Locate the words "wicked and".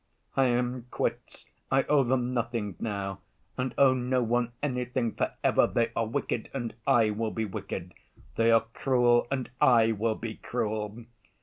6.07-6.73